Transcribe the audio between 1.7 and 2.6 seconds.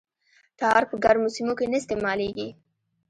نه استعمالیږي